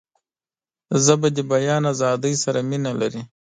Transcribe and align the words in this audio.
ژبه 1.03 1.27
د 1.35 1.37
بیان 1.51 1.83
آزادۍ 1.93 2.33
سره 2.43 2.59
مینه 2.69 2.91
لري 2.99 3.21